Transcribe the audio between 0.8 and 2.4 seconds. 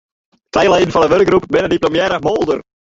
fan de wurkgroep binne diplomearre